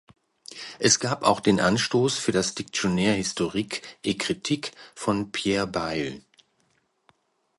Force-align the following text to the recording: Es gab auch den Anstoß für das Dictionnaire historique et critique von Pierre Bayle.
Es 0.79 0.99
gab 0.99 1.21
auch 1.21 1.39
den 1.41 1.59
Anstoß 1.59 2.17
für 2.17 2.31
das 2.31 2.55
Dictionnaire 2.55 3.13
historique 3.17 3.83
et 4.03 4.17
critique 4.17 4.71
von 4.95 5.31
Pierre 5.31 5.67
Bayle. 5.67 6.23